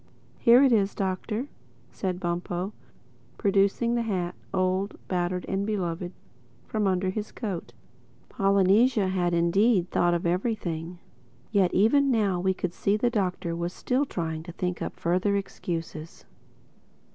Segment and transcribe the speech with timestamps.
[0.39, 1.47] "Here it is, Doctor,"
[1.91, 2.73] said Bumpo
[3.37, 6.11] producing the hat, old, battered and beloved,
[6.65, 7.73] from under his coat.
[8.27, 10.97] Polynesia had indeed thought of everything.
[11.51, 15.35] Yet even now we could see the Doctor was still trying to think up further
[15.35, 16.25] excuses.